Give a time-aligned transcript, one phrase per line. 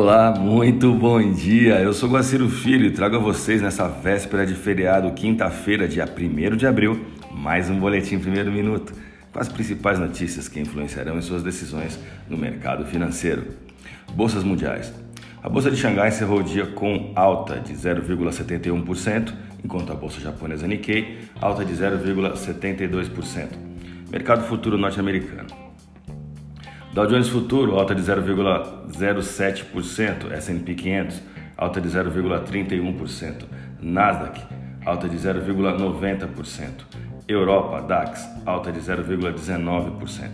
[0.00, 1.80] Olá, muito bom dia.
[1.80, 6.56] Eu sou Guaciro Filho e trago a vocês nessa véspera de feriado, quinta-feira, dia 1
[6.56, 8.92] de abril, mais um boletim primeiro minuto
[9.32, 11.98] com as principais notícias que influenciarão em suas decisões
[12.30, 13.42] no mercado financeiro.
[14.14, 14.94] Bolsas mundiais.
[15.42, 20.68] A bolsa de Xangai encerrou o dia com alta de 0,71%, enquanto a bolsa japonesa
[20.68, 23.48] Nikkei alta de 0,72%.
[24.12, 25.67] Mercado futuro norte-americano.
[26.98, 31.22] Dow Jones Futuro alta de 0,07%, S&P 500
[31.56, 33.44] alta de 0,31%,
[33.80, 34.42] Nasdaq
[34.84, 36.70] alta de 0,90%,
[37.28, 40.30] Europa DAX alta de 0,19%.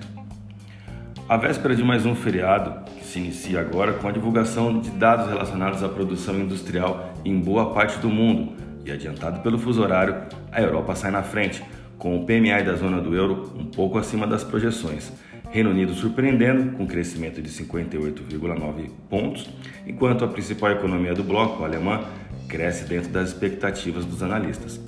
[1.28, 5.28] A véspera de mais um feriado, que se inicia agora com a divulgação de dados
[5.28, 8.54] relacionados à produção industrial em boa parte do mundo,
[8.86, 10.16] e adiantado pelo fuso horário,
[10.50, 11.62] a Europa sai na frente,
[11.98, 15.12] com o PMI da zona do euro um pouco acima das projeções
[15.54, 19.48] Reino Unido surpreendendo, com crescimento de 58,9 pontos,
[19.86, 22.06] enquanto a principal economia do bloco, a alemã,
[22.48, 24.80] cresce dentro das expectativas dos analistas.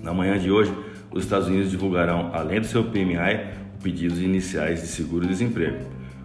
[0.00, 0.72] Na manhã de hoje,
[1.10, 3.48] os Estados Unidos divulgarão, além do seu PMI,
[3.82, 5.78] pedidos iniciais de seguro-desemprego.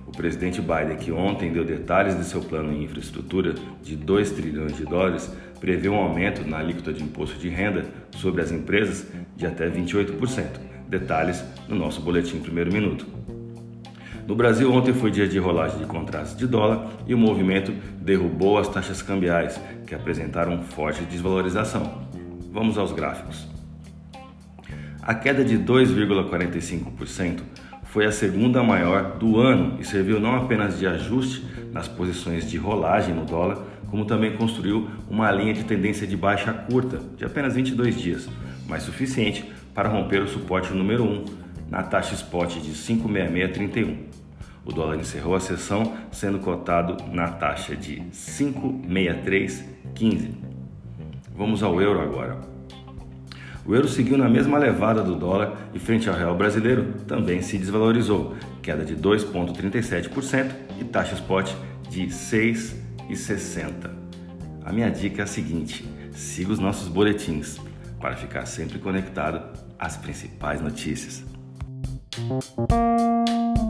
[0.05, 4.77] O presidente Biden, que ontem deu detalhes de seu plano em infraestrutura de 2 trilhões
[4.77, 9.47] de dólares, prevê um aumento na alíquota de imposto de renda sobre as empresas de
[9.47, 10.19] até 28%.
[10.88, 13.25] Detalhes no nosso boletim primeiro minuto.
[14.28, 18.58] No Brasil, ontem foi dia de rolagem de contratos de dólar e o movimento derrubou
[18.58, 22.02] as taxas cambiais, que apresentaram forte desvalorização.
[22.52, 23.48] Vamos aos gráficos.
[25.00, 27.42] A queda de 2,45%
[27.84, 32.58] foi a segunda maior do ano e serviu não apenas de ajuste nas posições de
[32.58, 33.59] rolagem no dólar,
[33.92, 38.28] como também construiu uma linha de tendência de baixa curta, de apenas 22 dias,
[38.68, 41.26] mas suficiente para romper o suporte número 1,
[41.69, 44.05] na taxa spot de 56631.
[44.66, 50.31] O dólar encerrou a sessão sendo cotado na taxa de 56315.
[51.35, 52.56] Vamos ao euro agora.
[53.66, 57.57] O euro seguiu na mesma levada do dólar e frente ao real brasileiro também se
[57.57, 61.51] desvalorizou, queda de 2.37% e taxa spot
[61.90, 63.90] de 6,60.
[64.63, 67.59] A minha dica é a seguinte: siga os nossos boletins
[68.00, 69.41] para ficar sempre conectado
[69.79, 71.34] às principais notícias.
[72.18, 73.65] うん。